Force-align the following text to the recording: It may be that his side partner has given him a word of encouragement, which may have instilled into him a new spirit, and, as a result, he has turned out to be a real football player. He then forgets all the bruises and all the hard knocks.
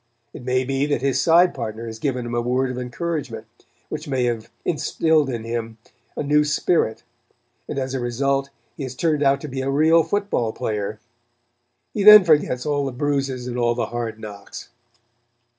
It 0.33 0.43
may 0.43 0.63
be 0.63 0.87
that 0.87 1.03
his 1.03 1.21
side 1.21 1.53
partner 1.53 1.85
has 1.85 1.99
given 1.99 2.25
him 2.25 2.33
a 2.33 2.41
word 2.41 2.71
of 2.71 2.79
encouragement, 2.79 3.45
which 3.87 4.07
may 4.07 4.23
have 4.23 4.49
instilled 4.65 5.29
into 5.29 5.47
him 5.47 5.77
a 6.17 6.23
new 6.23 6.43
spirit, 6.43 7.03
and, 7.67 7.77
as 7.77 7.93
a 7.93 7.99
result, 7.99 8.49
he 8.75 8.81
has 8.81 8.95
turned 8.95 9.21
out 9.21 9.39
to 9.41 9.47
be 9.47 9.61
a 9.61 9.69
real 9.69 10.01
football 10.01 10.53
player. 10.53 10.99
He 11.93 12.01
then 12.01 12.23
forgets 12.23 12.65
all 12.65 12.83
the 12.83 12.91
bruises 12.91 13.45
and 13.45 13.59
all 13.59 13.75
the 13.75 13.85
hard 13.93 14.19
knocks. 14.19 14.69